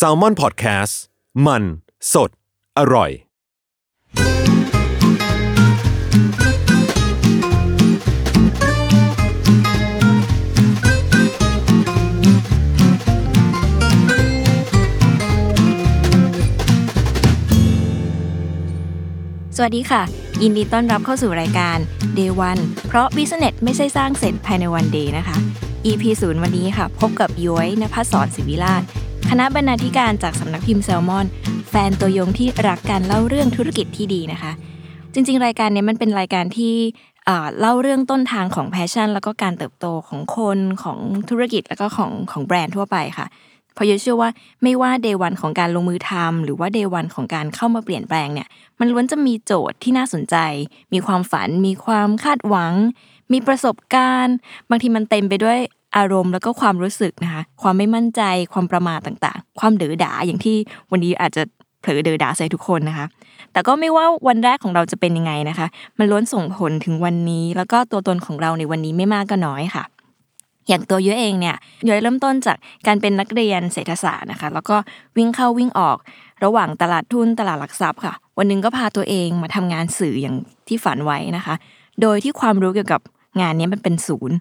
[0.00, 0.94] s a l ม o n PODCAST
[1.46, 1.62] มัน
[2.12, 2.30] สด
[2.78, 3.10] อร่อย
[19.56, 20.02] สวัสดีค่ะ
[20.42, 21.78] ยินดีต้อนรับเข้าสู่รายการ
[22.18, 25.36] Day One เพราะ Business ไม่ใช่สร้างเสร็จภายในวัน day นะคะ
[25.88, 28.82] EP ศูนย์วันนี้ค่ะ พบกับยุ้ยนภัสสรศิวิราช
[29.30, 31.26] คณะบรรณาธิการจากสำนักพิมพ์แซลมอน
[31.68, 34.52] แฟนตัวยงที่รักการเล่าเรื่องธุรกิจที่ดีนะคะ
[35.12, 36.74] จริง ๆ รายการนี้มันเป็นรายการที่
[37.60, 40.98] เล่าเรื่องต้นทางของ passion แล้วก็การเติบโตของคนของ
[41.30, 43.26] ธุรกิจแล้วก็ของของแบรนด์ทั่วไปค่ะ
[43.74, 44.30] เพราะยุ้ยเชื่อว่า
[44.62, 50.36] ไม่ว่า Day One ของการลงมือทำหรือว่า Day One ของการเข้ามาเปลี่ยนแปลงเนี่ย มันล้วนจะมีโจทย์ที่น่าสนใจ
[50.92, 52.74] มีความฝัน มีความคาดหวัง
[53.32, 54.36] มีประสบการณ์
[54.68, 55.58] บางทีมันเต็มไปด้วย
[55.96, 60.56] อารมณ์แล้วก็ความรู้สึกนะคะ ความไม่มั่นใจ ความประมาทต่างๆ ความเดือดาอย่างที่
[60.90, 61.42] วันนี้อาจจะ
[61.80, 63.06] เผลอเดือดาใส่ทุกคนนะคะ
[63.52, 65.66] แต่ก็ไม่ว่าวันแรกของเราจะเป็นยังไงนะคะ
[65.98, 69.84] มันล้วนส่งผลถึงวันนี้ แล้วก็ตัวตนของเราในวันนี้ไม่มากก็น้อยค่ะ
[70.68, 71.56] อย่างตัวย้อยเองเนี่ย
[71.88, 74.76] ย้อยเริ่มต้นจากการเป็นนักเรียนเศรษฐศาสตร์นะคะ แล้วก็
[75.16, 75.98] วิ่งเข้าวิ่งออก
[76.44, 80.36] ระหว่างตลาดทุนตลาดหลักทรัพย์ค่ะ วันหนึงก็พาตัวเองมาทำงานสื่ออย่าง
[80.68, 81.54] ที่ฝันไว้นะคะ
[82.02, 83.00] โดยที่ความรู้เกี่ยวกับ
[83.40, 84.36] งานนี้มันเป็นศูนย์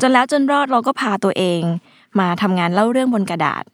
[0.00, 1.62] จนแล้วจนรอดเราก็พาตัวเอง
[2.20, 3.64] มาทำงานเล่าเรื่องบนกระดาษ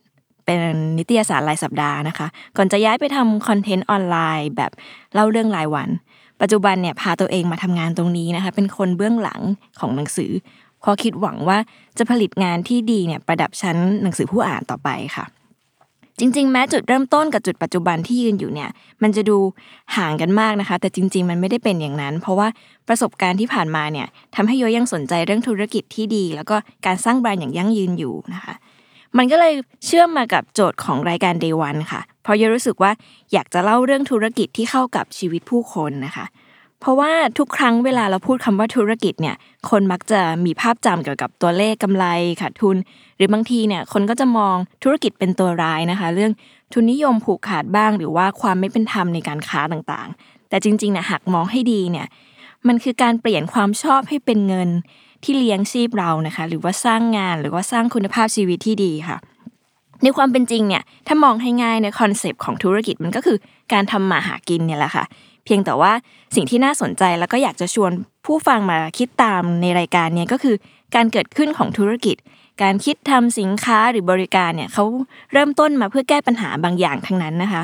[0.46, 0.60] เป็น
[0.98, 2.26] นิตยสารรายสัปดาห์นะคะ
[2.56, 4.70] ก่อนจะย้ายไปทำคอนเทนต์ออนไลน์แบบ
[5.14, 5.88] เล่าเรื่องรายวัน
[6.40, 9.40] ปัจจุบันเนี่ยพาตัวเองมาทำงานตรงนี้นะคะ เป็นคนเบื้องหลัง
[9.80, 10.30] ของหนังสือ
[10.82, 11.58] พอคิดหวังว่า
[11.98, 15.24] จะผลิตงานที่ดีเนี่ยประดับชั้นหนังสือผู้อ่านต่อไปค่ะ
[16.20, 18.70] จริง ๆ แม้จุดเริ่มต้นกับจุดปัจจุบันที่ยืนอยู่เนี่ย
[19.02, 19.38] มันจะดู
[19.96, 22.48] ห่างกันมากนะคะ แต่จริง ๆ มันไม่ได้เป็นอย่างนั้น เพราะว่า
[22.88, 28.54] ประสบการณ์ที่ผ่านมาเนี่ยทำให้โยยังสนใจเรื่องธุรกิจที่ดี แล้วก็การสร้างแบรนด์อย่างยั่งยืนอยู่นะคะ
[29.16, 29.52] มันก็เลย
[29.86, 32.92] เชื่อมมากับโจทย์ของรายการ Day One ค่ะ เพราะโยรู้สึกว่า
[33.32, 36.26] อยากจะเล่าเรื่องธุรกิจที่เข้ากับชีวิตผู้คนนะคะ
[36.80, 39.36] เพราะว่าทุกครั้งเวลาเราพูดคำว่าธุรกิจเนี่ย
[39.70, 42.06] คนมักจะมีภาพจำเกี่ยวกับตัวเลขกำไร
[42.40, 42.76] ขาดทุน
[43.16, 46.32] หรือบางทีเนี่ยคนก็จะมองธุรกิจเป็นตัวร้ายนะคะ เรื่อง
[46.72, 52.06] ทุนนิยมผูกขาดบ้าง หรือว่าความไม่เป็นธรรมในการค้าต่างๆ แต่จริงๆเนี่ยหากมองให้ดีเนี่ย
[52.68, 54.68] มันคือการเปลี่ยนความชอบให้เป็นเงิน
[55.24, 59.16] ที่เลี้ยงชีพเรานะคะ หรือว่าสร้างงานหรือว่าสร้างคุณภาพชีวิตที่ดีค่ะ
[60.02, 63.36] ในความเป็นจริงเนี่ยถ้ามองให้ง่ายใน concept ของธุรกิจมันก็คือ
[63.72, 65.04] การทำมาหากินเนี่ยแหละค่ะ
[65.44, 65.92] เพียงแต่ว่า
[66.34, 67.92] สิ่งที่น่าสนใจแล้วก็อยากจะชวน
[68.26, 70.56] ผู้ฟังมาคิดตามในรายการเนี่ยก็คือ
[70.94, 72.16] การเกิดขึ้นของธุรกิจ
[72.62, 74.84] การคิดทำสินค้าหรือบริการเนี่ยเขา
[75.32, 77.62] เริ่มต้นมาเพื่อแก้ปัญหาบางอย่างทั้งนั้นนะคะ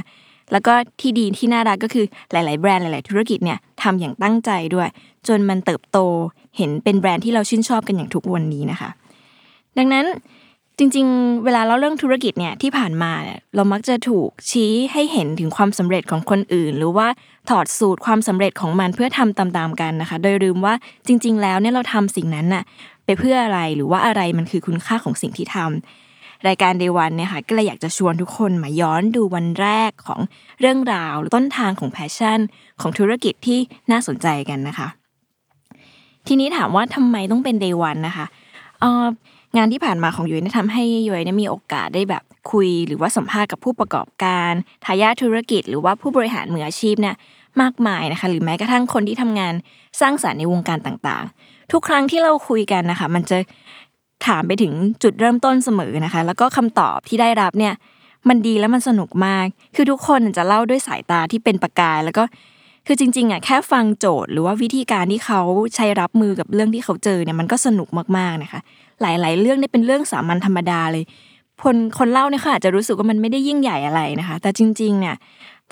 [0.52, 4.88] แล้วก็ที่ดีที่น่ารักก็คือหลาย ๆ แบรนด์หลาย ๆ ธุรกิจเนี่ยทำอย่างตั้งใจด้วย
[5.28, 5.98] จนมันเติบโต
[6.56, 8.90] เห็นเป็นแบรนด์ที่เราชื่นชอบกันอย่างทุกวันนี้นะคะ
[9.78, 10.04] ดังนั้น
[10.78, 17.08] จริงๆ เวลาเราเรื่องธุรกิจเนี่ยที่ผ่านมาเนี่ยเรามักจะถูกชี้ให้เห็นถึงความสำเร็จของคนอื่น หรือว่า
[17.48, 20.74] ถอดสูตรความสำเร็จของมันเพื่อทำตามๆกันนะคะ โดยลืมว่า
[21.06, 22.62] จริง ๆ แล้วเนี่ยเราทำสิ่งนั้นน่ะ
[23.04, 30.20] ไปเพื่ออะไรหรือว่าอะไรมันคือคุณค่าของสิ่งที่ทำรายการ Day One เนี่ยค่ะก็เลยอยากจะชวนทุกคนมาย้อนดูวันแรกของ
[30.60, 32.40] เรื่องราวต้นทางของ passion
[32.80, 33.58] ของธุรกิจที่
[33.90, 34.88] น่าสนใจกันนะคะ
[36.26, 38.26] ทีนี้ถามว่าทำไมต้องเป็น Day One นะคะ
[38.80, 39.06] เอ่อ
[39.56, 44.52] งานที่ผ่านมาของยุ้ยเนี่ยทำให้ยุ้ยเนี่ยมีโอกาสได้แบบคุยหรือว่าสัมภาษณ์กับผู้ประกอบการ
[44.84, 47.14] ทายาทธุรกิจ หรือว่าผู้บริหารมืออาชีพเนี่ย
[47.60, 49.54] มากมายนะคะ หรือแม้กระทั่งคนที่ทำงาน
[50.00, 53.38] สร้างสรรค์ในวงการต่างๆ ทุกครั้งที่เราคุยกันนะคะ มันจะ
[54.26, 54.72] ถามไปถึง
[55.02, 57.74] จุดเริ่มต้นเสมอนะคะ แล้วก็คำตอบที่ได้รับเนี่ย
[58.28, 59.46] มันดีแล้วมันสนุกมาก
[59.76, 62.24] คือทุกคนจะเล่าด้วยสายตาที่เป็นประกาย แล้วก็
[62.86, 65.40] คือจริงๆอะแค่ฟังโจทย์ หรือว่าวิธีการที่เขา
[65.74, 68.60] ใช้รับมือกับเรื่องที่เขาเจอเนี่ยมันก็สนุกมากๆนะคะ
[69.00, 71.04] หลาย ๆ เรื่องเนี่ยเป็นเรื่องสามัญธรรมดาเลย
[71.62, 75.16] คนคนเล่าเนี่ยเขาอาจจะรู้สึกว่ามันไม่ได้ยิ่งใหญ่อะไรนะคะ แต่จริง ๆ เนี่ย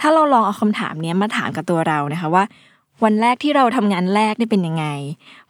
[0.00, 2.44] ถ้าเราลองเอาคำถามเนี้ยมาถามกับตัวเรานะคะว่า
[3.04, 4.86] วันแรกที่เราทำงานแรกเนี่ยเป็นยังไง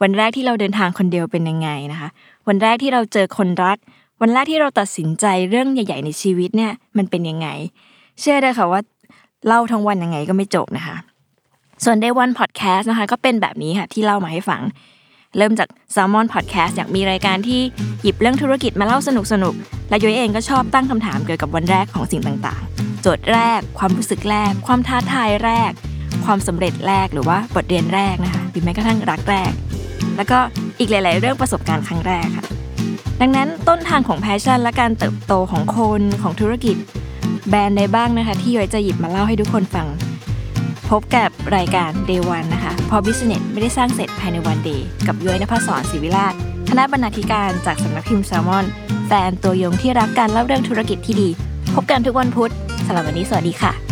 [0.02, 2.08] วันแรกที่เราเดินทางคนเดียวเป็นยังไงนะคะ
[2.48, 3.78] วันแรกที่เราเจอคนรัก
[4.20, 7.48] วันแรกที่เราตัดสินใจเรื่องใหญ่ ๆ ในชีวิตเนี่ยมันเป็นยังไง
[8.20, 8.80] เชื่อได้ค่ะว่า
[9.46, 10.96] เล่าทั้งวันยังไงก็ไม่จบนะคะ
[11.84, 14.62] ส่วน Day One Podcast นะคะ ก็เป็นแบบนี้ค่ะที่เล่ามาให้ฟัง
[15.38, 17.60] เริ่มจาก Salmon Podcast อยากมีรายการที่
[18.02, 19.54] หยิบเรื่องธุรกิจมาเล่าสนุกสนุก
[19.90, 25.72] และยุ้ยเองก็ชอบตั้งคำถามเกี่ยวกับวันแรกของสิ่งต่างๆ โจทย์แรก ความรู้สึกแรก ความท้าทายแรก
[26.24, 29.52] ความสำเร็จแรกหรือว่าบทเรียนแรกนะคะหรือแม้กระทั่งรักแรก
[30.16, 30.38] แล้วก็
[30.78, 32.46] อีกหลาย ๆ เรื่องประสบการณ์ครั้งแรกค่ะ
[33.20, 36.76] ดังนั้นต้นทางของ passion และการเติบโตของคนของธุรกิจ
[37.48, 39.86] แบรนด์ใดบ้างนะคะ ที่ยุ้ยจะหยิบมาเล่าให้ทุกคนฟัง
[41.00, 46.34] บกับรายการ Day One นะคะเพอ Business ไม่ได้สร้างเสร็จภายในวัน Day กับย้อยนภศรศิวิราช
[46.68, 48.66] คณะบรรณาธิการจากสำนักพิมพ์แซลมอน
[49.06, 51.28] แฟนตัวยงที่รักการเล่าเรื่องธุรกิจที่ดี
[51.74, 52.52] พบกันทุกวันพุธ
[52.86, 53.83] สำหรับวันนี้สวัสดีค่ะ